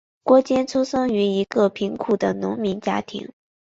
[0.23, 3.31] 郭坚出生于一个贫苦的农民家庭。